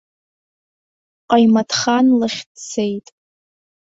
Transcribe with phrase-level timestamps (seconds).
[1.29, 3.07] Ҟаимаҭхан лахь дцеит.